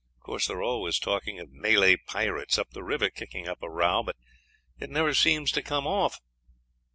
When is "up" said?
2.57-2.71, 3.47-3.61